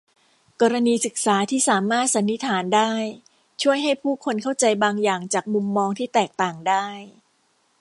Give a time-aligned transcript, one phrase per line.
[0.61, 2.91] กรณีศึกษาที่สามารถสันนิษฐานได้
[3.61, 6.87] ช่วยให้ผู้คนเข้าใจบางอย่างจากมุมมองที่แตกต่างได้